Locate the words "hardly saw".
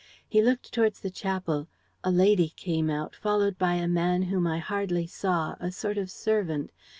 4.57-5.53